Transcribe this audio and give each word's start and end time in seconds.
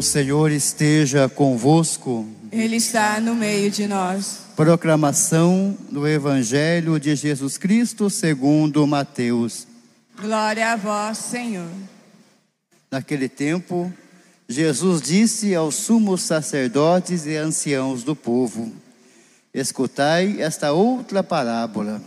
O 0.00 0.02
Senhor 0.02 0.50
esteja 0.50 1.28
convosco. 1.28 2.26
Ele 2.50 2.76
está 2.76 3.20
no 3.20 3.34
meio 3.34 3.70
de 3.70 3.86
nós. 3.86 4.38
Proclamação 4.56 5.76
do 5.90 6.08
Evangelho 6.08 6.98
de 6.98 7.14
Jesus 7.14 7.58
Cristo 7.58 8.08
segundo 8.08 8.86
Mateus. 8.86 9.66
Glória 10.18 10.72
a 10.72 10.76
vós, 10.76 11.18
Senhor. 11.18 11.68
Naquele 12.90 13.28
tempo, 13.28 13.92
Jesus 14.48 15.02
disse 15.02 15.54
aos 15.54 15.74
sumos 15.74 16.22
sacerdotes 16.22 17.26
e 17.26 17.36
anciãos 17.36 18.02
do 18.02 18.16
povo: 18.16 18.72
Escutai 19.52 20.40
esta 20.40 20.72
outra 20.72 21.22
parábola. 21.22 22.00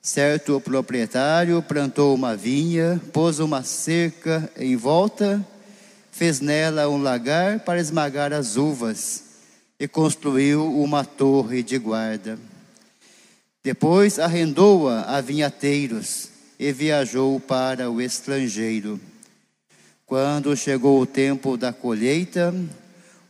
Certo 0.00 0.58
proprietário 0.58 1.60
plantou 1.60 2.14
uma 2.14 2.34
vinha, 2.34 2.98
pôs 3.12 3.40
uma 3.40 3.62
cerca 3.62 4.50
em 4.56 4.74
volta, 4.74 5.46
fez 6.18 6.40
nela 6.40 6.88
um 6.88 7.00
lagar 7.00 7.60
para 7.60 7.78
esmagar 7.78 8.32
as 8.32 8.56
uvas 8.56 9.22
e 9.78 9.86
construiu 9.86 10.66
uma 10.82 11.04
torre 11.04 11.62
de 11.62 11.78
guarda. 11.78 12.36
Depois 13.62 14.18
arrendou-a 14.18 15.02
a 15.02 15.20
vinhateiros 15.20 16.30
e 16.58 16.72
viajou 16.72 17.38
para 17.38 17.88
o 17.88 18.02
estrangeiro. 18.02 19.00
Quando 20.04 20.56
chegou 20.56 21.00
o 21.00 21.06
tempo 21.06 21.56
da 21.56 21.72
colheita, 21.72 22.52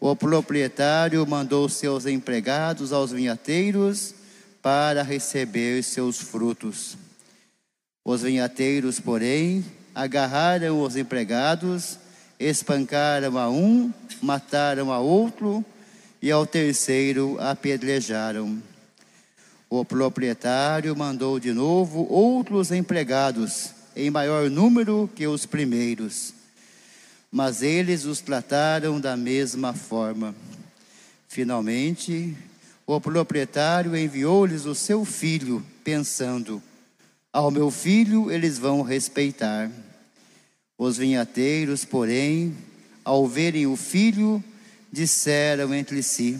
o 0.00 0.16
proprietário 0.16 1.26
mandou 1.26 1.68
seus 1.68 2.06
empregados 2.06 2.90
aos 2.90 3.10
vinhateiros 3.12 4.14
para 4.62 5.02
receber 5.02 5.84
seus 5.84 6.16
frutos. 6.16 6.96
Os 8.02 8.22
vinhateiros, 8.22 8.98
porém, 8.98 9.62
agarraram 9.94 10.82
os 10.82 10.96
empregados, 10.96 11.98
espancaram 12.38 13.36
a 13.36 13.48
um, 13.50 13.92
mataram 14.22 14.92
a 14.92 14.98
outro 14.98 15.64
e 16.22 16.30
ao 16.30 16.46
terceiro 16.46 17.36
apedrejaram. 17.40 18.62
O 19.70 19.84
proprietário 19.84 20.96
mandou 20.96 21.38
de 21.38 21.52
novo 21.52 22.06
outros 22.10 22.72
empregados, 22.72 23.70
em 23.94 24.10
maior 24.10 24.48
número 24.48 25.10
que 25.14 25.26
os 25.26 25.44
primeiros, 25.44 26.32
mas 27.30 27.62
eles 27.62 28.04
os 28.04 28.20
trataram 28.20 29.00
da 29.00 29.16
mesma 29.16 29.74
forma. 29.74 30.34
Finalmente, 31.28 32.34
o 32.86 32.98
proprietário 32.98 33.94
enviou-lhes 33.94 34.64
o 34.64 34.74
seu 34.74 35.04
filho, 35.04 35.62
pensando: 35.84 36.62
Ao 37.30 37.50
meu 37.50 37.70
filho 37.70 38.30
eles 38.30 38.58
vão 38.58 38.80
respeitar. 38.80 39.70
Os 40.78 40.96
vinhateiros, 40.96 41.84
porém, 41.84 42.56
ao 43.04 43.26
verem 43.26 43.66
o 43.66 43.74
filho, 43.74 44.42
disseram 44.92 45.74
entre 45.74 46.04
si: 46.04 46.38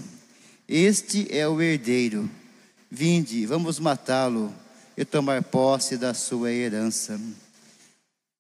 Este 0.68 1.26
é 1.28 1.48
o 1.48 1.60
herdeiro. 1.60 2.30
Vinde, 2.88 3.44
vamos 3.46 3.80
matá-lo 3.80 4.54
e 4.96 5.04
tomar 5.04 5.42
posse 5.42 5.96
da 5.96 6.14
sua 6.14 6.52
herança. 6.52 7.20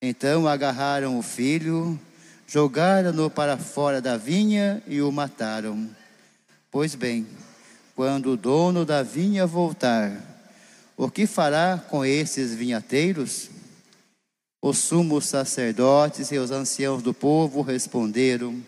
Então 0.00 0.46
agarraram 0.46 1.18
o 1.18 1.22
filho, 1.22 1.98
jogaram-no 2.46 3.28
para 3.28 3.56
fora 3.56 4.00
da 4.00 4.16
vinha 4.16 4.80
e 4.86 5.02
o 5.02 5.10
mataram. 5.10 5.90
Pois 6.70 6.94
bem, 6.94 7.26
quando 7.96 8.30
o 8.30 8.36
dono 8.36 8.84
da 8.84 9.02
vinha 9.02 9.44
voltar, 9.48 10.12
o 10.96 11.10
que 11.10 11.26
fará 11.26 11.82
com 11.88 12.04
esses 12.04 12.54
vinhateiros? 12.54 13.50
Os 14.60 14.78
sumos 14.78 15.26
sacerdotes 15.26 16.32
e 16.32 16.38
os 16.38 16.50
anciãos 16.50 17.00
do 17.00 17.14
povo 17.14 17.62
responderam: 17.62 18.60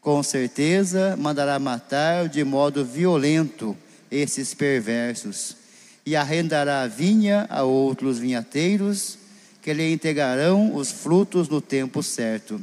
Com 0.00 0.22
certeza 0.22 1.16
mandará 1.16 1.58
matar 1.58 2.28
de 2.28 2.44
modo 2.44 2.84
violento 2.84 3.76
esses 4.08 4.54
perversos, 4.54 5.56
e 6.04 6.14
arrendará 6.14 6.82
a 6.82 6.86
vinha 6.86 7.44
a 7.50 7.64
outros 7.64 8.18
vinhateiros, 8.18 9.18
que 9.60 9.72
lhe 9.74 9.92
entregarão 9.92 10.76
os 10.76 10.92
frutos 10.92 11.48
no 11.48 11.60
tempo 11.60 12.04
certo. 12.04 12.62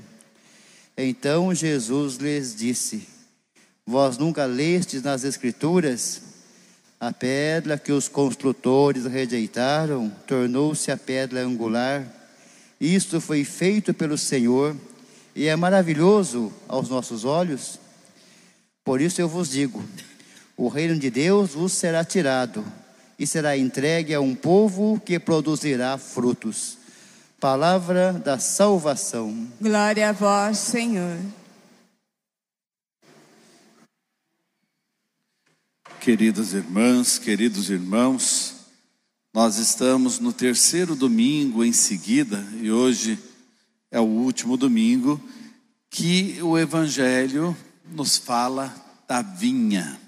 Então 0.98 1.54
Jesus 1.54 2.16
lhes 2.16 2.56
disse: 2.56 3.06
Vós 3.86 4.18
nunca 4.18 4.46
lestes 4.46 5.04
nas 5.04 5.26
Escrituras? 5.26 6.22
A 6.98 7.12
pedra 7.12 7.78
que 7.78 7.92
os 7.92 8.08
construtores 8.08 9.06
rejeitaram 9.06 10.10
tornou-se 10.26 10.90
a 10.90 10.96
pedra 10.96 11.42
angular. 11.42 12.23
Isto 12.80 13.22
foi 13.22 13.44
feito 13.44 13.94
pelo 13.94 14.18
Senhor 14.18 14.76
e 15.36 15.48
é 15.48 15.56
maravilhoso 15.56 16.52
aos 16.68 16.90
nossos 16.90 17.26
olhos. 17.26 17.80
Por 18.84 19.02
isso 19.02 19.22
eu 19.22 19.28
vos 19.30 19.50
digo: 19.50 19.84
o 20.58 20.68
reino 20.68 20.98
de 20.98 21.10
Deus 21.10 21.52
vos 21.52 21.74
será 21.74 22.04
tirado 22.04 22.64
e 23.18 23.26
será 23.26 23.58
entregue 23.58 24.14
a 24.14 24.22
um 24.22 24.36
povo 24.36 25.00
que 25.00 25.20
produzirá 25.20 25.98
frutos. 25.98 26.78
Palavra 27.40 28.14
da 28.14 28.40
salvação. 28.40 29.48
Glória 29.60 30.10
a 30.10 30.12
vós, 30.12 30.58
Senhor. 30.58 31.18
Queridas 36.00 36.54
irmãs, 36.54 37.18
queridos 37.18 37.70
irmãos, 37.70 38.53
nós 39.34 39.58
estamos 39.58 40.20
no 40.20 40.32
terceiro 40.32 40.96
domingo 40.96 41.64
em 41.64 41.74
seguida, 41.74 42.48
e 42.62 42.72
hoje 42.72 43.18
é 43.90 44.00
o 44.00 44.04
último 44.04 44.56
domingo, 44.56 45.20
que 45.90 46.40
o 46.42 46.58
Evangelho 46.58 47.56
nos 47.92 48.18
fala 48.18 48.74
da 49.08 49.22
vinha. 49.22 50.00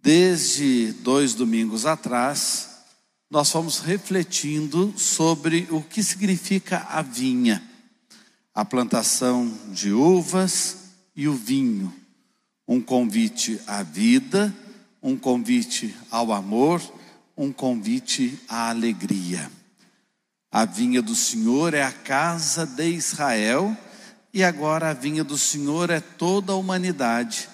Desde 0.00 0.92
dois 1.02 1.34
domingos 1.34 1.86
atrás, 1.86 2.68
nós 3.30 3.50
fomos 3.50 3.78
refletindo 3.80 4.92
sobre 4.96 5.66
o 5.70 5.82
que 5.82 6.02
significa 6.02 6.86
a 6.88 7.02
vinha, 7.02 7.62
a 8.54 8.64
plantação 8.64 9.52
de 9.72 9.92
uvas 9.92 10.76
e 11.16 11.26
o 11.26 11.34
vinho 11.34 11.92
um 12.68 12.82
convite 12.82 13.58
à 13.66 13.82
vida, 13.82 14.54
um 15.02 15.16
convite 15.16 15.94
ao 16.10 16.30
amor, 16.30 16.82
um 17.38 17.52
convite 17.52 18.36
à 18.48 18.68
alegria. 18.68 19.48
A 20.50 20.64
vinha 20.64 21.00
do 21.00 21.14
Senhor 21.14 21.72
é 21.72 21.84
a 21.84 21.92
casa 21.92 22.66
de 22.66 22.88
Israel, 22.88 23.76
e 24.34 24.42
agora 24.42 24.90
a 24.90 24.92
vinha 24.92 25.22
do 25.22 25.38
Senhor 25.38 25.88
é 25.88 26.00
toda 26.00 26.52
a 26.52 26.56
humanidade, 26.56 27.48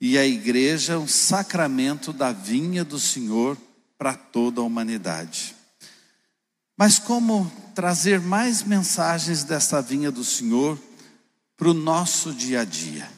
e 0.00 0.16
a 0.16 0.24
igreja 0.24 0.92
é 0.92 0.96
um 0.96 1.08
sacramento 1.08 2.12
da 2.12 2.30
vinha 2.30 2.84
do 2.84 3.00
Senhor 3.00 3.58
para 3.98 4.14
toda 4.14 4.60
a 4.60 4.64
humanidade. 4.64 5.56
Mas 6.78 6.98
como 6.98 7.50
trazer 7.74 8.20
mais 8.20 8.62
mensagens 8.62 9.42
dessa 9.42 9.82
vinha 9.82 10.10
do 10.12 10.22
Senhor 10.22 10.78
para 11.56 11.68
o 11.68 11.74
nosso 11.74 12.32
dia 12.32 12.60
a 12.60 12.64
dia? 12.64 13.10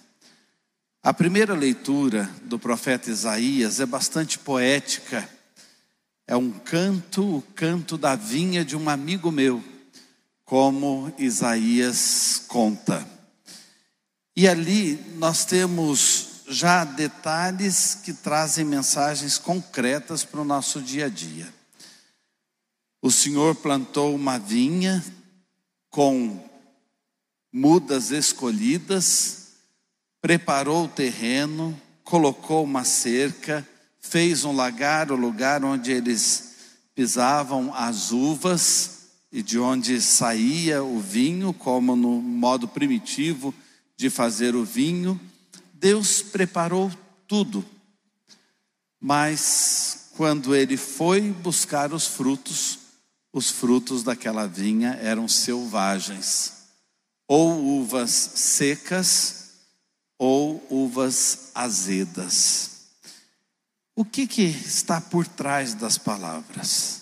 A 1.02 1.12
primeira 1.12 1.54
leitura 1.54 2.30
do 2.44 2.58
profeta 2.58 3.10
Isaías 3.10 3.80
é 3.80 3.86
bastante 3.86 4.38
poética. 4.38 5.28
É 6.30 6.36
um 6.36 6.50
canto, 6.50 7.38
o 7.38 7.42
canto 7.54 7.96
da 7.96 8.14
vinha 8.14 8.62
de 8.62 8.76
um 8.76 8.90
amigo 8.90 9.32
meu, 9.32 9.64
como 10.44 11.10
Isaías 11.16 12.42
conta. 12.46 13.08
E 14.36 14.46
ali 14.46 14.96
nós 15.16 15.46
temos 15.46 16.42
já 16.46 16.84
detalhes 16.84 17.94
que 17.94 18.12
trazem 18.12 18.62
mensagens 18.62 19.38
concretas 19.38 20.22
para 20.22 20.42
o 20.42 20.44
nosso 20.44 20.82
dia 20.82 21.06
a 21.06 21.08
dia. 21.08 21.50
O 23.00 23.10
Senhor 23.10 23.54
plantou 23.54 24.14
uma 24.14 24.38
vinha 24.38 25.02
com 25.88 26.46
mudas 27.50 28.10
escolhidas, 28.10 29.46
preparou 30.20 30.84
o 30.84 30.88
terreno, 30.88 31.80
colocou 32.04 32.64
uma 32.64 32.84
cerca, 32.84 33.66
fez 34.08 34.44
um 34.44 34.52
lagar, 34.52 35.12
o 35.12 35.16
lugar 35.16 35.62
onde 35.64 35.92
eles 35.92 36.54
pisavam 36.94 37.72
as 37.74 38.10
uvas 38.10 38.98
e 39.30 39.42
de 39.42 39.58
onde 39.58 40.00
saía 40.00 40.82
o 40.82 40.98
vinho, 40.98 41.52
como 41.52 41.94
no 41.94 42.20
modo 42.20 42.66
primitivo 42.66 43.54
de 43.96 44.08
fazer 44.08 44.56
o 44.56 44.64
vinho. 44.64 45.20
Deus 45.74 46.22
preparou 46.22 46.90
tudo. 47.26 47.64
Mas 49.00 50.08
quando 50.16 50.54
ele 50.54 50.76
foi 50.76 51.30
buscar 51.30 51.92
os 51.92 52.06
frutos, 52.06 52.78
os 53.32 53.50
frutos 53.50 54.02
daquela 54.02 54.46
vinha 54.46 54.98
eram 55.02 55.28
selvagens, 55.28 56.54
ou 57.28 57.80
uvas 57.80 58.10
secas, 58.10 59.50
ou 60.18 60.66
uvas 60.70 61.50
azedas. 61.54 62.77
O 63.98 64.04
que, 64.04 64.28
que 64.28 64.44
está 64.44 65.00
por 65.00 65.26
trás 65.26 65.74
das 65.74 65.98
palavras? 65.98 67.00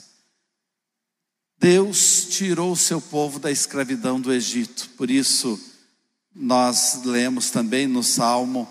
Deus 1.59 2.27
tirou 2.31 2.73
o 2.73 2.77
seu 2.77 3.03
povo 3.03 3.39
da 3.39 3.51
escravidão 3.51 4.19
do 4.19 4.33
Egito, 4.33 4.89
por 4.97 5.11
isso, 5.11 5.61
nós 6.35 7.03
lemos 7.05 7.51
também 7.51 7.87
no 7.87 8.03
Salmo: 8.03 8.67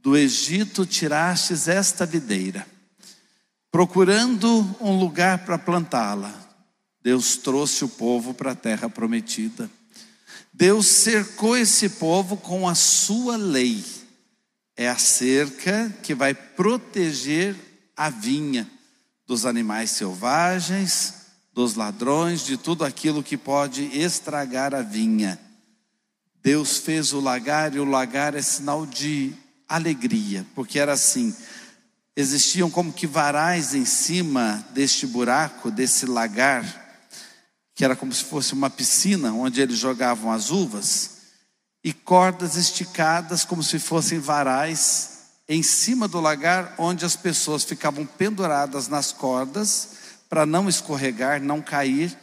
Do 0.00 0.16
Egito 0.16 0.86
tirastes 0.86 1.68
esta 1.68 2.06
videira, 2.06 2.66
procurando 3.70 4.48
um 4.80 4.98
lugar 4.98 5.44
para 5.44 5.58
plantá-la. 5.58 6.34
Deus 7.02 7.36
trouxe 7.36 7.84
o 7.84 7.88
povo 7.90 8.32
para 8.32 8.52
a 8.52 8.56
terra 8.56 8.88
prometida. 8.88 9.70
Deus 10.54 10.86
cercou 10.86 11.54
esse 11.54 11.90
povo 11.90 12.38
com 12.38 12.66
a 12.66 12.74
sua 12.74 13.36
lei. 13.36 13.84
É 14.80 14.88
a 14.88 14.96
cerca 14.96 15.92
que 16.04 16.14
vai 16.14 16.32
proteger 16.32 17.56
a 17.96 18.08
vinha 18.08 18.70
dos 19.26 19.44
animais 19.44 19.90
selvagens, 19.90 21.14
dos 21.52 21.74
ladrões, 21.74 22.44
de 22.44 22.56
tudo 22.56 22.84
aquilo 22.84 23.20
que 23.20 23.36
pode 23.36 23.82
estragar 23.86 24.76
a 24.76 24.80
vinha. 24.80 25.36
Deus 26.40 26.78
fez 26.78 27.12
o 27.12 27.18
lagar 27.18 27.74
e 27.74 27.80
o 27.80 27.84
lagar 27.84 28.36
é 28.36 28.40
sinal 28.40 28.86
de 28.86 29.34
alegria, 29.68 30.46
porque 30.54 30.78
era 30.78 30.92
assim: 30.92 31.34
existiam 32.14 32.70
como 32.70 32.92
que 32.92 33.08
varais 33.08 33.74
em 33.74 33.84
cima 33.84 34.64
deste 34.70 35.08
buraco, 35.08 35.72
desse 35.72 36.06
lagar, 36.06 37.02
que 37.74 37.84
era 37.84 37.96
como 37.96 38.12
se 38.12 38.22
fosse 38.22 38.52
uma 38.52 38.70
piscina 38.70 39.32
onde 39.32 39.60
eles 39.60 39.76
jogavam 39.76 40.30
as 40.30 40.52
uvas, 40.52 41.17
e 41.88 41.92
cordas 41.94 42.54
esticadas 42.54 43.46
como 43.46 43.62
se 43.62 43.78
fossem 43.78 44.18
varais 44.18 45.20
em 45.48 45.62
cima 45.62 46.06
do 46.06 46.20
lagar, 46.20 46.74
onde 46.76 47.02
as 47.02 47.16
pessoas 47.16 47.64
ficavam 47.64 48.04
penduradas 48.04 48.88
nas 48.88 49.10
cordas 49.10 49.92
para 50.28 50.44
não 50.44 50.68
escorregar, 50.68 51.40
não 51.40 51.62
cair 51.62 52.14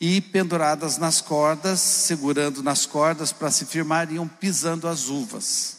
e 0.00 0.20
penduradas 0.20 0.98
nas 0.98 1.20
cordas, 1.20 1.78
segurando 1.78 2.60
nas 2.60 2.86
cordas 2.86 3.32
para 3.32 3.52
se 3.52 3.66
firmar, 3.66 4.12
iam 4.12 4.26
pisando 4.26 4.88
as 4.88 5.06
uvas. 5.08 5.76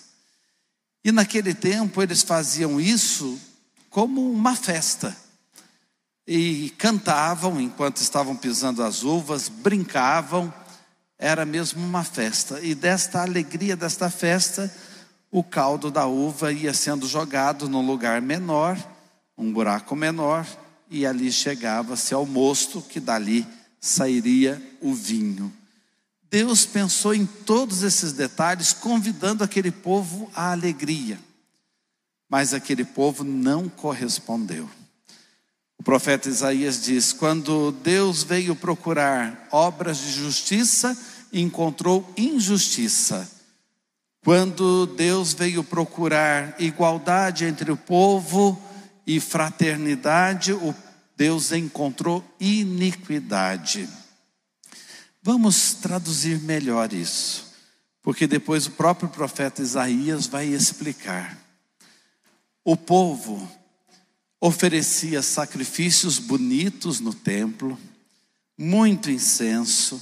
E 1.04 1.12
naquele 1.12 1.54
tempo 1.54 2.02
eles 2.02 2.24
faziam 2.24 2.80
isso 2.80 3.38
como 3.90 4.32
uma 4.32 4.56
festa. 4.56 5.14
E 6.26 6.74
cantavam 6.78 7.60
enquanto 7.60 7.98
estavam 7.98 8.34
pisando 8.34 8.82
as 8.82 9.04
uvas, 9.04 9.50
brincavam, 9.50 10.54
era 11.18 11.46
mesmo 11.46 11.84
uma 11.86 12.04
festa. 12.04 12.60
E 12.62 12.76
desta 12.76 13.22
alegria 13.22 13.76
desta 13.76 14.10
festa, 14.10 14.74
o 15.32 15.44
caldo 15.44 15.90
da 15.90 16.06
uva 16.06 16.52
ia 16.52 16.74
sendo 16.74 17.08
jogado 17.08 17.68
num 17.68 17.86
lugar 17.86 18.22
menor, 18.22 18.78
um 19.38 19.52
buraco 19.52 19.96
menor, 19.96 20.46
e 20.90 21.06
ali 21.06 21.32
chegava-se 21.32 22.14
ao 22.14 22.26
mosto 22.26 22.82
que 22.82 23.00
dali 23.00 23.46
sairia 23.80 24.62
o 24.82 24.94
vinho. 24.94 25.52
Deus 26.30 26.66
pensou 26.66 27.14
em 27.14 27.26
todos 27.26 27.84
esses 27.84 28.12
detalhes, 28.12 28.74
convidando 28.74 29.44
aquele 29.44 29.72
povo 29.72 30.30
à 30.34 30.52
alegria. 30.52 31.20
Mas 32.30 32.54
aquele 32.54 32.84
povo 32.84 33.24
não 33.24 33.70
correspondeu. 33.70 34.70
Profeta 35.86 36.28
Isaías 36.28 36.82
diz: 36.82 37.14
quando 37.14 37.72
Deus 37.72 38.24
veio 38.24 38.56
procurar 38.56 39.48
obras 39.52 40.00
de 40.00 40.12
justiça, 40.12 40.98
encontrou 41.32 42.12
injustiça. 42.18 43.30
Quando 44.24 44.88
Deus 44.88 45.34
veio 45.34 45.64
procurar 45.64 46.56
igualdade 46.58 47.46
entre 47.46 47.72
o 47.72 47.78
povo 47.78 48.60
e 49.06 49.20
fraternidade, 49.20 50.52
o 50.54 50.74
Deus 51.16 51.52
encontrou 51.52 52.26
iniquidade. 52.40 53.88
Vamos 55.22 55.74
traduzir 55.74 56.40
melhor 56.40 56.92
isso, 56.94 57.54
porque 58.02 58.26
depois 58.26 58.66
o 58.66 58.72
próprio 58.72 59.08
profeta 59.08 59.62
Isaías 59.62 60.26
vai 60.26 60.48
explicar. 60.48 61.38
O 62.64 62.76
povo 62.76 63.48
oferecia 64.40 65.22
sacrifícios 65.22 66.20
bonitos 66.20 67.00
no 67.00 67.14
templo, 67.14 67.80
muito 68.58 69.10
incenso, 69.10 70.02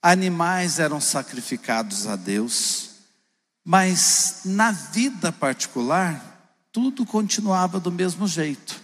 animais 0.00 0.78
eram 0.78 1.00
sacrificados 1.00 2.06
a 2.06 2.16
Deus, 2.16 2.90
mas 3.64 4.40
na 4.44 4.72
vida 4.72 5.30
particular, 5.30 6.30
tudo 6.72 7.04
continuava 7.04 7.78
do 7.78 7.92
mesmo 7.92 8.26
jeito 8.26 8.82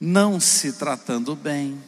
não 0.00 0.38
se 0.38 0.72
tratando 0.72 1.34
bem, 1.34 1.82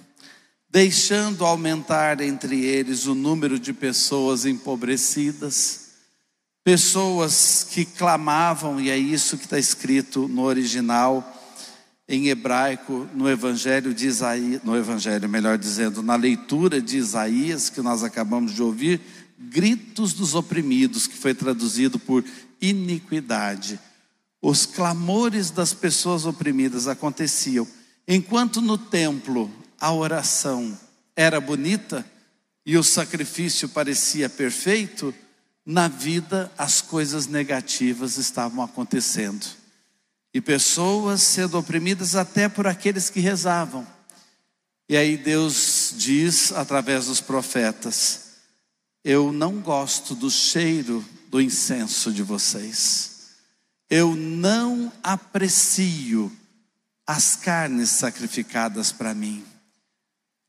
deixando 0.70 1.44
aumentar 1.44 2.20
entre 2.20 2.64
eles 2.64 3.06
o 3.06 3.14
número 3.14 3.58
de 3.58 3.72
pessoas 3.72 4.46
empobrecidas, 4.46 5.88
pessoas 6.64 7.66
que 7.70 7.84
clamavam, 7.84 8.80
e 8.80 8.90
é 8.90 8.96
isso 8.96 9.36
que 9.36 9.44
está 9.44 9.58
escrito 9.58 10.26
no 10.28 10.42
original, 10.42 11.34
em 12.08 12.28
hebraico, 12.28 13.06
no 13.14 13.28
Evangelho 13.28 13.92
de 13.92 14.06
Isaías, 14.06 14.62
no 14.64 14.76
Evangelho, 14.76 15.28
melhor 15.28 15.58
dizendo, 15.58 16.02
na 16.02 16.16
leitura 16.16 16.80
de 16.80 16.96
Isaías, 16.96 17.68
que 17.68 17.82
nós 17.82 18.02
acabamos 18.02 18.54
de 18.54 18.62
ouvir, 18.62 19.00
gritos 19.38 20.12
dos 20.14 20.34
oprimidos, 20.34 21.06
que 21.06 21.16
foi 21.16 21.34
traduzido 21.34 21.98
por 21.98 22.24
iniquidade. 22.60 23.78
Os 24.40 24.64
clamores 24.64 25.50
das 25.50 25.74
pessoas 25.74 26.24
oprimidas 26.24 26.88
aconteciam 26.88 27.66
Enquanto 28.10 28.62
no 28.62 28.78
templo 28.78 29.50
a 29.78 29.92
oração 29.92 30.76
era 31.14 31.38
bonita 31.38 32.06
e 32.64 32.78
o 32.78 32.82
sacrifício 32.82 33.68
parecia 33.68 34.30
perfeito, 34.30 35.14
na 35.64 35.88
vida 35.88 36.50
as 36.56 36.80
coisas 36.80 37.26
negativas 37.26 38.16
estavam 38.16 38.64
acontecendo. 38.64 39.46
E 40.32 40.40
pessoas 40.40 41.22
sendo 41.22 41.58
oprimidas 41.58 42.14
até 42.14 42.48
por 42.48 42.66
aqueles 42.66 43.08
que 43.08 43.20
rezavam. 43.20 43.86
E 44.88 44.96
aí 44.96 45.16
Deus 45.16 45.94
diz 45.96 46.52
através 46.52 47.06
dos 47.06 47.20
profetas: 47.20 48.32
Eu 49.04 49.32
não 49.32 49.60
gosto 49.60 50.14
do 50.14 50.30
cheiro 50.30 51.04
do 51.28 51.40
incenso 51.40 52.12
de 52.12 52.22
vocês. 52.22 53.28
Eu 53.88 54.14
não 54.14 54.92
aprecio 55.02 56.30
as 57.06 57.36
carnes 57.36 57.88
sacrificadas 57.88 58.92
para 58.92 59.14
mim. 59.14 59.42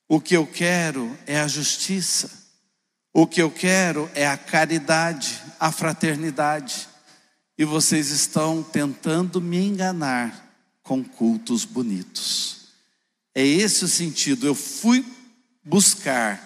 O 0.09 0.19
que 0.19 0.35
eu 0.35 0.45
quero 0.45 1.17
é 1.25 1.39
a 1.39 1.47
justiça. 1.47 2.29
O 3.13 3.25
que 3.25 3.41
eu 3.41 3.49
quero 3.49 4.09
é 4.13 4.27
a 4.27 4.37
caridade, 4.37 5.41
a 5.59 5.71
fraternidade. 5.71 6.88
E 7.59 7.65
vocês 7.65 8.09
estão 8.09 8.63
tentando 8.63 9.42
me 9.42 9.57
enganar 9.57 10.49
com 10.81 11.04
cultos 11.04 11.66
bonitos. 11.66 12.69
É 13.35 13.45
esse 13.45 13.83
o 13.83 13.87
sentido. 13.89 14.47
Eu 14.47 14.56
fui 14.56 15.06
buscar 15.61 16.42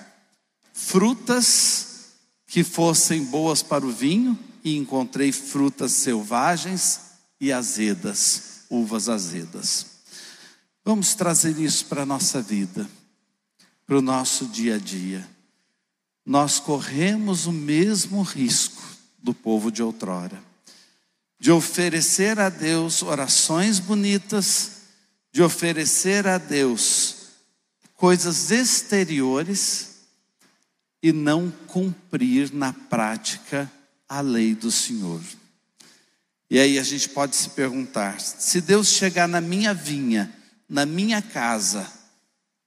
frutas 0.74 2.15
que 2.48 2.63
fossem 2.63 3.25
boas 3.25 3.62
para 3.62 3.86
o 3.86 3.91
vinho 3.91 4.38
e 4.63 4.75
encontrei 4.75 5.32
frutas 5.32 5.91
selvagens 5.91 7.00
e 7.39 7.51
azedas, 7.51 8.62
uvas 8.67 9.08
azedas. 9.08 9.86
Vamos 10.84 11.13
trazer 11.13 11.60
isso 11.60 11.86
para 11.86 12.01
a 12.01 12.08
nossa 12.08 12.41
vida, 12.41 12.89
para 13.86 14.00
o 14.00 14.01
nosso 14.01 14.48
dia 14.48 14.77
a 14.77 14.79
dia. 14.79 15.29
Nós 16.25 16.60
corremos 16.60 17.46
o 17.46 17.51
mesmo 17.51 18.24
risco 18.24 18.82
do 19.22 19.32
povo 19.32 19.72
de 19.72 19.84
outrora, 19.84 20.52
de 21.40 21.52
oferecer 21.52 22.40
a 22.40 22.50
Deus 22.50 23.02
orações 23.02 23.80
bonitas, 23.80 24.72
de 25.32 25.42
oferecer 25.42 26.28
a 26.28 26.38
Deus 26.38 27.16
coisas 27.96 28.52
exteriores 28.52 29.94
e 31.02 31.12
não 31.12 31.52
cumprir 31.68 32.54
na 32.54 32.72
prática 32.72 33.72
a 34.08 34.22
lei 34.22 34.54
do 34.56 34.72
Senhor. 34.72 35.22
E 36.50 36.60
aí 36.60 36.78
a 36.78 36.84
gente 36.84 37.10
pode 37.10 37.36
se 37.36 37.50
perguntar: 37.50 38.22
se 38.22 38.62
Deus 38.62 38.90
chegar 38.90 39.28
na 39.28 39.42
minha 39.42 39.74
vinha, 39.74 40.34
na 40.70 40.86
minha 40.86 41.22
casa, 41.22 41.92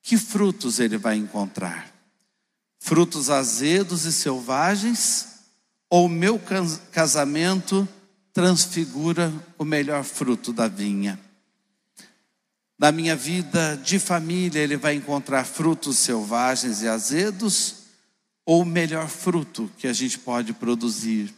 que 0.02 0.16
frutos 0.16 0.80
ele 0.80 0.98
vai 0.98 1.16
encontrar? 1.16 1.92
Frutos 2.78 3.30
azedos 3.30 4.04
e 4.04 4.12
selvagens? 4.12 5.34
Ou 5.88 6.08
meu 6.08 6.40
casamento 6.90 7.88
transfigura 8.36 9.32
o 9.56 9.64
melhor 9.64 10.04
fruto 10.04 10.52
da 10.52 10.68
vinha? 10.68 11.18
Na 12.78 12.92
minha 12.92 13.16
vida 13.16 13.80
de 13.82 13.98
família, 13.98 14.60
ele 14.60 14.76
vai 14.76 14.94
encontrar 14.94 15.46
frutos 15.46 15.96
selvagens 15.96 16.82
e 16.82 16.86
azedos? 16.86 17.76
Ou 18.44 18.60
o 18.60 18.66
melhor 18.66 19.08
fruto 19.08 19.70
que 19.78 19.86
a 19.86 19.92
gente 19.94 20.18
pode 20.18 20.52
produzir? 20.52 21.34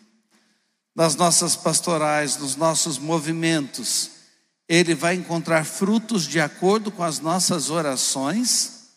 Nas 0.92 1.14
nossas 1.14 1.54
pastorais, 1.54 2.36
nos 2.36 2.56
nossos 2.56 2.98
movimentos, 2.98 4.10
ele 4.68 4.92
vai 4.92 5.14
encontrar 5.14 5.64
frutos 5.64 6.26
de 6.26 6.40
acordo 6.40 6.90
com 6.90 7.04
as 7.04 7.20
nossas 7.20 7.70
orações, 7.70 8.88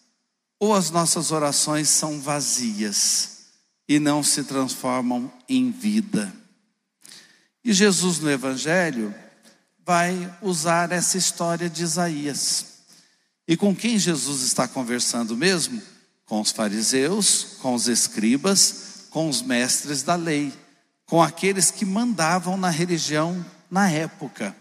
ou 0.59 0.73
as 0.73 0.89
nossas 0.89 1.31
orações 1.31 1.87
são 1.87 2.19
vazias 2.19 3.41
e 3.87 3.99
não 3.99 4.23
se 4.23 4.43
transformam 4.43 5.31
em 5.47 5.69
vida. 5.69 6.40
E 7.63 7.73
Jesus 7.73 8.19
no 8.19 8.29
Evangelho 8.29 9.13
vai 9.85 10.37
usar 10.41 10.91
essa 10.91 11.17
história 11.17 11.69
de 11.69 11.83
Isaías. 11.83 12.65
E 13.47 13.57
com 13.57 13.75
quem 13.75 13.99
Jesus 13.99 14.41
está 14.41 14.67
conversando 14.67 15.35
mesmo? 15.35 15.81
Com 16.25 16.41
os 16.41 16.51
fariseus, 16.51 17.57
com 17.61 17.73
os 17.73 17.87
escribas, 17.87 19.07
com 19.09 19.27
os 19.29 19.41
mestres 19.41 20.03
da 20.03 20.15
lei, 20.15 20.53
com 21.05 21.21
aqueles 21.21 21.69
que 21.69 21.83
mandavam 21.83 22.55
na 22.55 22.69
religião 22.69 23.45
na 23.69 23.89
época. 23.89 24.55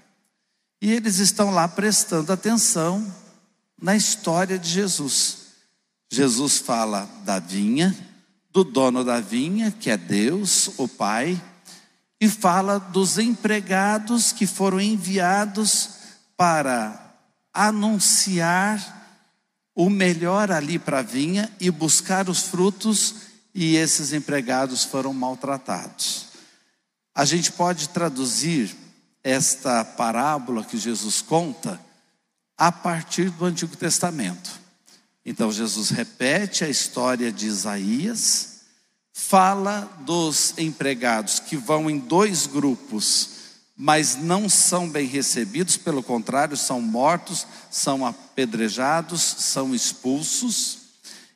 E 0.82 0.90
eles 0.90 1.18
estão 1.18 1.50
lá 1.50 1.68
prestando 1.68 2.32
atenção 2.32 3.14
na 3.80 3.94
história 3.94 4.58
de 4.58 4.68
Jesus. 4.68 5.38
Jesus 6.10 6.58
fala 6.58 7.08
da 7.24 7.38
vinha, 7.38 7.96
do 8.50 8.64
dono 8.64 9.04
da 9.04 9.20
vinha, 9.20 9.70
que 9.70 9.90
é 9.90 9.96
Deus, 9.96 10.70
o 10.76 10.88
Pai, 10.88 11.40
e 12.20 12.28
fala 12.28 12.78
dos 12.78 13.18
empregados 13.18 14.30
que 14.30 14.46
foram 14.46 14.80
enviados 14.80 15.90
para 16.36 17.16
anunciar 17.52 18.98
o 19.74 19.88
melhor 19.88 20.50
ali 20.50 20.78
para 20.78 20.98
a 20.98 21.02
vinha 21.02 21.50
e 21.58 21.70
buscar 21.70 22.28
os 22.28 22.42
frutos, 22.42 23.14
e 23.54 23.76
esses 23.76 24.12
empregados 24.12 24.84
foram 24.84 25.12
maltratados. 25.14 26.26
A 27.14 27.24
gente 27.24 27.50
pode 27.52 27.88
traduzir 27.88 28.76
esta 29.24 29.84
parábola 29.84 30.64
que 30.64 30.78
Jesus 30.78 31.22
conta 31.22 31.80
a 32.56 32.70
partir 32.70 33.30
do 33.30 33.44
Antigo 33.46 33.76
Testamento. 33.76 34.50
Então 35.24 35.50
Jesus 35.50 35.90
repete 35.90 36.64
a 36.64 36.68
história 36.68 37.32
de 37.32 37.46
Isaías, 37.46 38.59
fala 39.12 39.90
dos 40.00 40.54
empregados 40.58 41.40
que 41.40 41.56
vão 41.56 41.90
em 41.90 41.98
dois 41.98 42.46
grupos, 42.46 43.30
mas 43.76 44.16
não 44.16 44.48
são 44.48 44.88
bem 44.88 45.06
recebidos, 45.06 45.76
pelo 45.76 46.02
contrário, 46.02 46.56
são 46.56 46.80
mortos, 46.80 47.46
são 47.70 48.04
apedrejados, 48.04 49.22
são 49.22 49.74
expulsos. 49.74 50.78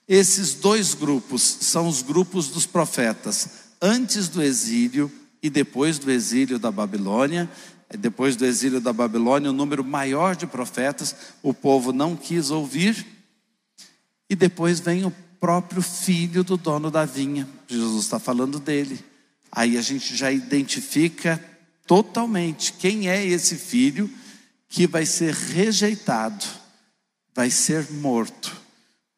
Esses 0.06 0.54
dois 0.54 0.92
grupos 0.92 1.42
são 1.60 1.88
os 1.88 2.02
grupos 2.02 2.48
dos 2.48 2.66
profetas 2.66 3.48
antes 3.80 4.28
do 4.28 4.42
exílio 4.42 5.10
e 5.42 5.50
depois 5.50 5.98
do 5.98 6.10
exílio 6.10 6.58
da 6.58 6.70
Babilônia. 6.70 7.50
Depois 7.98 8.34
do 8.34 8.44
exílio 8.44 8.80
da 8.80 8.92
Babilônia, 8.92 9.50
o 9.50 9.54
número 9.54 9.84
maior 9.84 10.34
de 10.34 10.46
profetas, 10.46 11.14
o 11.42 11.54
povo 11.54 11.92
não 11.92 12.16
quis 12.16 12.50
ouvir. 12.50 13.06
E 14.28 14.34
depois 14.34 14.80
vem 14.80 15.04
o 15.04 15.10
próprio 15.44 15.82
filho 15.82 16.42
do 16.42 16.56
dono 16.56 16.90
da 16.90 17.04
vinha. 17.04 17.46
Jesus 17.68 18.04
está 18.04 18.18
falando 18.18 18.58
dele. 18.58 18.98
Aí 19.52 19.76
a 19.76 19.82
gente 19.82 20.16
já 20.16 20.32
identifica 20.32 21.38
totalmente 21.86 22.72
quem 22.72 23.10
é 23.10 23.22
esse 23.22 23.56
filho 23.56 24.10
que 24.70 24.86
vai 24.86 25.04
ser 25.04 25.34
rejeitado, 25.34 26.46
vai 27.34 27.50
ser 27.50 27.90
morto 27.90 28.56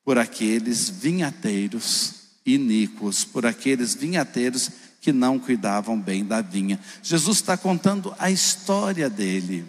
por 0.04 0.18
aqueles 0.18 0.88
vinhateiros 0.88 2.14
iníquos, 2.44 3.24
por 3.24 3.46
aqueles 3.46 3.94
vinhateiros 3.94 4.68
que 5.00 5.12
não 5.12 5.38
cuidavam 5.38 5.96
bem 5.96 6.24
da 6.24 6.40
vinha. 6.40 6.80
Jesus 7.04 7.36
está 7.36 7.56
contando 7.56 8.12
a 8.18 8.32
história 8.32 9.08
dele. 9.08 9.64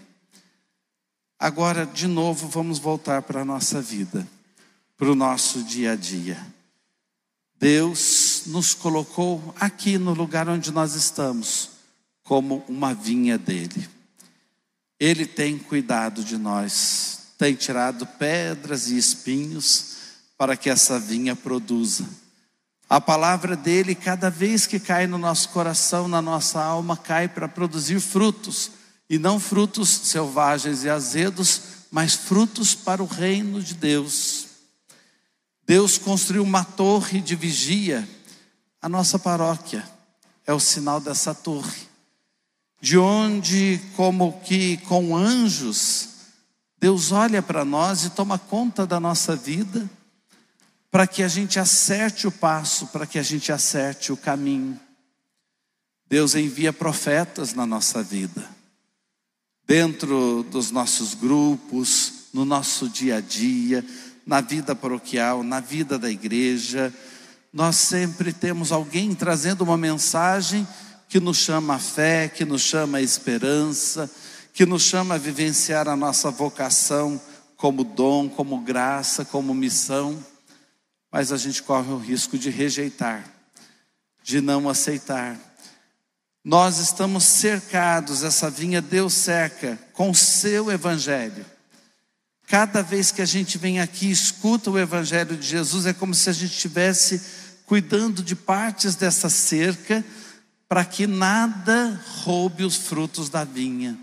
Agora, 1.37 1.85
de 1.85 2.07
novo, 2.07 2.47
vamos 2.47 2.79
voltar 2.79 3.21
para 3.21 3.41
a 3.41 3.45
nossa 3.45 3.79
vida, 3.79 4.27
para 4.97 5.11
o 5.11 5.15
nosso 5.15 5.63
dia 5.63 5.91
a 5.91 5.95
dia. 5.95 6.43
Deus 7.59 8.43
nos 8.47 8.73
colocou 8.73 9.53
aqui 9.59 9.97
no 9.97 10.13
lugar 10.13 10.49
onde 10.49 10.71
nós 10.71 10.95
estamos, 10.95 11.69
como 12.23 12.63
uma 12.67 12.93
vinha 12.93 13.37
dele. 13.37 13.87
Ele 14.99 15.25
tem 15.25 15.57
cuidado 15.57 16.23
de 16.23 16.37
nós, 16.37 17.33
tem 17.37 17.53
tirado 17.53 18.05
pedras 18.05 18.89
e 18.89 18.97
espinhos 18.97 19.97
para 20.37 20.57
que 20.57 20.69
essa 20.69 20.99
vinha 20.99 21.35
produza. 21.35 22.07
A 22.89 23.01
palavra 23.01 23.55
dele, 23.55 23.93
cada 23.93 24.29
vez 24.29 24.65
que 24.65 24.79
cai 24.79 25.07
no 25.07 25.17
nosso 25.17 25.49
coração, 25.49 26.07
na 26.07 26.21
nossa 26.21 26.63
alma, 26.63 26.95
cai 26.95 27.27
para 27.27 27.47
produzir 27.47 27.99
frutos, 27.99 28.71
e 29.09 29.17
não 29.17 29.39
frutos 29.39 29.89
selvagens 29.89 30.83
e 30.83 30.89
azedos, 30.89 31.61
mas 31.91 32.13
frutos 32.13 32.75
para 32.75 33.01
o 33.03 33.05
reino 33.05 33.61
de 33.61 33.73
Deus. 33.73 34.46
Deus 35.67 35.97
construiu 35.97 36.43
uma 36.43 36.63
torre 36.63 37.19
de 37.19 37.35
vigia, 37.35 38.07
a 38.81 38.87
nossa 38.87 39.19
paróquia 39.19 39.85
é 40.45 40.53
o 40.53 40.61
sinal 40.61 41.01
dessa 41.01 41.35
torre, 41.35 41.81
de 42.79 42.97
onde, 42.97 43.81
como 43.97 44.39
que 44.39 44.77
com 44.77 45.13
anjos, 45.13 46.07
Deus 46.79 47.11
olha 47.11 47.41
para 47.41 47.65
nós 47.65 48.05
e 48.05 48.11
toma 48.11 48.39
conta 48.39 48.87
da 48.87 48.97
nossa 48.97 49.35
vida 49.35 49.89
para 50.89 51.05
que 51.05 51.21
a 51.21 51.27
gente 51.27 51.59
acerte 51.59 52.27
o 52.27 52.31
passo, 52.31 52.87
para 52.87 53.05
que 53.05 53.19
a 53.19 53.23
gente 53.23 53.51
acerte 53.51 54.13
o 54.13 54.17
caminho. 54.17 54.79
Deus 56.07 56.33
envia 56.33 56.71
profetas 56.71 57.53
na 57.53 57.65
nossa 57.65 58.01
vida, 58.01 58.47
dentro 59.65 60.43
dos 60.49 60.71
nossos 60.71 61.13
grupos, 61.13 62.13
no 62.31 62.45
nosso 62.45 62.87
dia 62.87 63.17
a 63.17 63.21
dia, 63.21 63.85
na 64.27 64.41
vida 64.41 64.75
paroquial, 64.75 65.41
na 65.41 65.59
vida 65.59 65.97
da 65.97 66.11
igreja. 66.11 66.93
Nós 67.51 67.77
sempre 67.77 68.31
temos 68.31 68.71
alguém 68.71 69.15
trazendo 69.15 69.63
uma 69.63 69.77
mensagem 69.77 70.67
que 71.09 71.19
nos 71.19 71.37
chama 71.37 71.75
a 71.75 71.79
fé, 71.79 72.27
que 72.27 72.45
nos 72.45 72.61
chama 72.61 72.99
a 72.99 73.01
esperança, 73.01 74.07
que 74.53 74.67
nos 74.67 74.83
chama 74.83 75.15
a 75.15 75.17
vivenciar 75.17 75.87
a 75.87 75.95
nossa 75.95 76.29
vocação 76.29 77.19
como 77.55 77.83
dom, 77.83 78.29
como 78.29 78.59
graça, 78.59 79.25
como 79.25 79.55
missão 79.55 80.23
mas 81.11 81.31
a 81.31 81.37
gente 81.37 81.63
corre 81.63 81.91
o 81.91 81.97
risco 81.97 82.37
de 82.37 82.49
rejeitar, 82.49 83.23
de 84.21 84.41
não 84.41 84.69
aceitar. 84.69 85.35
Nós 86.43 86.77
estamos 86.77 87.23
cercados, 87.23 88.23
essa 88.23 88.49
vinha 88.49 88.81
Deus 88.81 89.13
cerca 89.13 89.79
com 89.93 90.11
o 90.11 90.15
seu 90.15 90.71
evangelho. 90.71 91.45
Cada 92.47 92.81
vez 92.81 93.11
que 93.11 93.21
a 93.21 93.25
gente 93.25 93.59
vem 93.59 93.79
aqui 93.79 94.07
e 94.07 94.11
escuta 94.11 94.71
o 94.71 94.79
evangelho 94.79 95.37
de 95.37 95.45
Jesus, 95.45 95.85
é 95.85 95.93
como 95.93 96.15
se 96.15 96.31
a 96.31 96.33
gente 96.33 96.53
estivesse 96.53 97.21
cuidando 97.67 98.23
de 98.23 98.35
partes 98.35 98.95
dessa 98.95 99.29
cerca 99.29 100.03
para 100.67 100.83
que 100.83 101.05
nada 101.05 102.01
roube 102.23 102.63
os 102.63 102.75
frutos 102.75 103.29
da 103.29 103.43
vinha. 103.43 103.95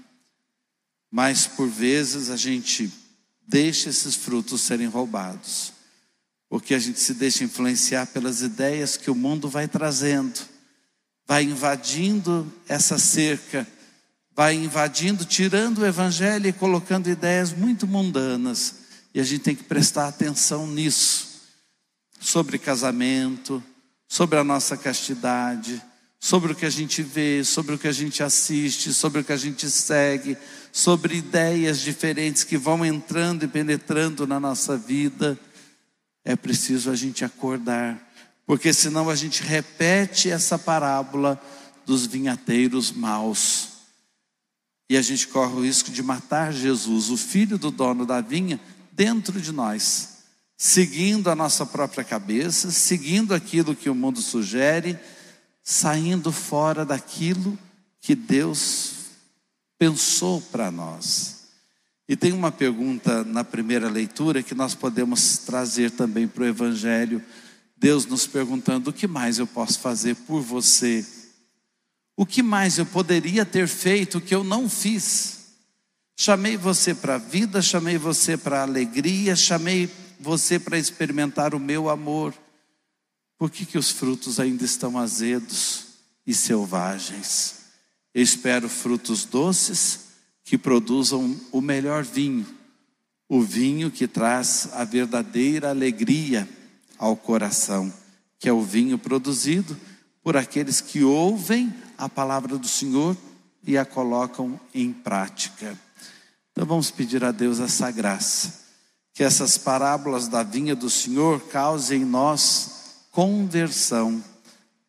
Mas 1.11 1.49
por 1.49 1.69
vezes 1.69 2.31
a 2.31 2.37
gente 2.37 2.93
deixa 3.49 3.91
esses 3.91 4.15
frutos 4.15 4.61
serem 4.61 4.87
roubados 4.87 5.75
porque 6.55 6.73
a 6.73 6.79
gente 6.79 7.01
se 7.01 7.15
deixa 7.15 7.43
influenciar 7.43 8.07
pelas 8.07 8.41
ideias 8.41 8.97
que 8.97 9.11
o 9.11 9.15
mundo 9.15 9.49
vai 9.49 9.67
trazendo, 9.67 10.39
vai 11.27 11.43
invadindo 11.43 12.47
essa 12.69 12.97
cerca, 12.97 13.67
vai 14.35 14.55
invadindo, 14.55 15.25
tirando 15.25 15.79
o 15.79 15.87
evangelho 15.87 16.49
e 16.49 16.53
colocando 16.53 17.09
ideias 17.09 17.53
muito 17.53 17.87
mundanas. 17.87 18.77
E 19.15 19.21
a 19.21 19.25
gente 19.25 19.43
tem 19.43 19.55
que 19.55 19.65
prestar 19.65 20.09
atenção 20.09 20.67
nisso, 20.67 21.43
sobre 22.21 22.59
casamento, 22.59 23.63
sobre 24.09 24.39
a 24.39 24.45
nossa 24.45 24.77
castidade, 24.77 25.81
sobre 26.19 26.53
o 26.53 26.55
que 26.55 26.67
a 26.67 26.71
gente 26.71 27.03
vê, 27.03 27.45
sobre 27.45 27.75
o 27.75 27.79
que 27.79 27.87
a 27.87 27.93
gente 27.93 28.23
assiste, 28.23 28.93
sobre 28.93 29.21
o 29.21 29.25
que 29.25 29.33
a 29.33 29.37
gente 29.37 29.71
segue, 29.71 30.37
sobre 30.73 31.17
ideias 31.17 31.81
diferentes 31.81 32.43
que 32.43 32.57
vão 32.57 32.85
entrando 32.85 33.45
e 33.45 33.49
penetrando 33.49 34.27
na 34.27 34.41
nossa 34.41 34.77
vida 34.77 35.39
é 36.25 36.35
preciso 36.35 36.91
a 36.91 36.97
gente 36.97 37.25
acordar, 37.25 38.01
porque 38.47 38.73
senão 38.73 39.11
a 39.11 39.15
gente 39.15 39.43
repete 39.43 40.31
essa 40.31 40.59
parábola 40.59 41.41
dos 41.85 42.07
vinhateiros 42.07 42.91
maus. 42.91 43.74
E 44.89 44.97
a 44.97 45.03
gente 45.03 45.29
corre 45.29 45.55
o 45.55 45.65
risco 45.65 45.91
de 45.91 46.03
matar 46.03 46.53
Jesus, 46.53 47.11
o 47.11 47.17
filho 47.17 47.57
do 47.57 47.71
dono 47.71 48.05
da 48.05 48.21
vinha, 48.21 48.61
dentro 48.93 49.41
de 49.41 49.51
nós, 49.51 50.19
seguindo 50.57 51.29
a 51.29 51.35
nossa 51.35 51.65
própria 51.65 52.05
cabeça, 52.05 52.71
seguindo 52.71 53.35
aquilo 53.35 53.75
que 53.75 53.89
o 53.89 53.95
mundo 53.95 54.21
sugere, 54.21 54.99
saindo 55.63 56.31
fora 56.31 56.85
daquilo 56.85 57.59
que 58.01 58.15
Deus 58.15 58.93
pensou 59.79 60.41
para 60.41 60.71
nós. 60.71 61.45
E 62.07 62.15
tem 62.15 62.33
uma 62.33 62.53
pergunta 62.53 63.25
na 63.25 63.43
primeira 63.43 63.89
leitura 63.89 64.43
que 64.43 64.55
nós 64.55 64.75
podemos 64.75 65.39
trazer 65.39 65.91
também 65.91 66.29
para 66.29 66.43
o 66.45 66.47
Evangelho. 66.47 67.23
Deus 67.77 68.05
nos 68.05 68.27
perguntando: 68.27 68.91
o 68.91 68.93
que 68.93 69.07
mais 69.07 69.39
eu 69.39 69.47
posso 69.47 69.81
fazer 69.81 70.15
por 70.15 70.43
você? 70.43 71.05
O 72.17 72.25
que 72.25 72.43
mais 72.43 72.79
eu 72.79 72.87
poderia 72.87 73.45
ter 73.45 73.67
feito 73.67 74.21
que 74.21 74.35
eu 74.35 74.45
não 74.45 74.69
fiz? 74.69 75.55
Chamei 76.17 76.57
você 76.57 76.95
para 76.95 77.17
a 77.17 77.19
vida, 77.19 77.61
chamei 77.61 77.99
você 77.99 78.37
para 78.37 78.61
a 78.61 78.63
alegria, 78.63 79.35
chamei 79.35 79.91
você 80.21 80.59
para 80.59 80.79
experimentar 80.79 81.55
o 81.55 81.61
meu 81.61 81.89
amor. 81.89 82.33
Por 83.37 83.51
que, 83.51 83.67
que 83.67 83.77
os 83.77 83.91
frutos 83.91 84.39
ainda 84.39 84.65
estão 84.65 84.97
azedos 84.97 85.87
e 86.27 86.33
selvagens? 86.33 87.65
espero 88.15 88.69
frutos 88.69 89.25
doces 89.25 90.01
que 90.45 90.57
produzam 90.57 91.37
o 91.51 91.61
melhor 91.61 92.05
vinho, 92.05 92.47
o 93.29 93.41
vinho 93.41 93.91
que 93.91 94.07
traz 94.07 94.69
a 94.73 94.85
verdadeira 94.85 95.71
alegria 95.71 96.49
ao 96.97 97.17
coração, 97.17 97.93
que 98.39 98.49
é 98.49 98.53
o 98.53 98.63
vinho 98.63 98.99
produzido 98.99 99.77
por 100.25 100.37
aqueles 100.37 100.81
que 100.81 101.05
ouvem 101.05 101.73
a 101.97 102.09
palavra 102.09 102.59
do 102.59 102.67
Senhor 102.67 103.17
e 103.65 103.79
a 103.79 103.85
colocam 103.85 104.59
em 104.75 104.93
prática. 104.93 105.79
Então 106.51 106.67
vamos 106.67 106.91
pedir 106.91 107.23
a 107.23 107.31
Deus 107.31 107.61
essa 107.61 107.91
graça, 107.93 108.53
que 109.13 109.23
essas 109.23 109.57
parábolas 109.57 110.27
da 110.27 110.43
vinha 110.43 110.75
do 110.75 110.91
Senhor 110.91 111.41
causem 111.49 112.03
em 112.03 112.05
nós 112.05 113.05
conversão, 113.13 114.25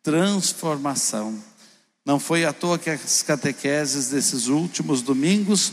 transformação 0.02 1.40
não 2.06 2.20
foi 2.20 2.44
à 2.44 2.52
toa 2.52 2.78
que 2.78 2.88
as 2.88 3.24
catequeses 3.24 4.10
desses 4.10 4.46
últimos 4.46 5.02
domingos 5.02 5.72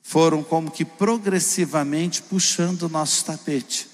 foram 0.00 0.42
como 0.42 0.70
que 0.70 0.86
progressivamente 0.86 2.22
puxando 2.22 2.84
o 2.84 2.88
nosso 2.88 3.26
tapete, 3.26 3.86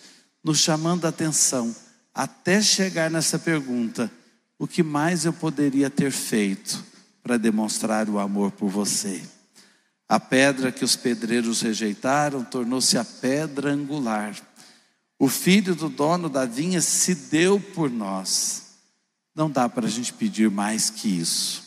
nos 0.44 0.60
chamando 0.60 1.04
a 1.06 1.08
atenção, 1.08 1.74
até 2.14 2.62
chegar 2.62 3.10
nessa 3.10 3.36
pergunta: 3.36 4.08
o 4.58 4.66
que 4.66 4.82
mais 4.82 5.24
eu 5.24 5.32
poderia 5.32 5.90
ter 5.90 6.10
feito 6.10 6.84
para 7.22 7.36
demonstrar 7.36 8.08
o 8.08 8.18
amor 8.18 8.50
por 8.52 8.68
você? 8.68 9.22
A 10.08 10.20
pedra 10.20 10.70
que 10.70 10.84
os 10.84 10.94
pedreiros 10.94 11.60
rejeitaram 11.60 12.44
tornou-se 12.44 12.96
a 12.96 13.04
pedra 13.04 13.72
angular. 13.72 14.34
O 15.18 15.28
filho 15.28 15.74
do 15.74 15.88
dono 15.88 16.28
da 16.28 16.44
vinha 16.44 16.80
se 16.80 17.14
deu 17.14 17.58
por 17.58 17.90
nós. 17.90 18.62
Não 19.34 19.50
dá 19.50 19.68
para 19.68 19.86
a 19.86 19.90
gente 19.90 20.12
pedir 20.12 20.50
mais 20.50 20.88
que 20.88 21.08
isso. 21.08 21.64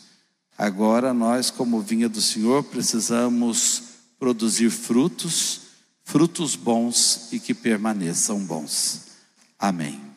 Agora 0.56 1.14
nós, 1.14 1.50
como 1.50 1.80
vinha 1.80 2.08
do 2.08 2.20
Senhor, 2.20 2.64
precisamos 2.64 3.82
produzir 4.18 4.70
frutos, 4.70 5.60
frutos 6.04 6.56
bons 6.56 7.32
e 7.32 7.38
que 7.38 7.54
permaneçam 7.54 8.38
bons. 8.40 9.06
Amém. 9.58 10.09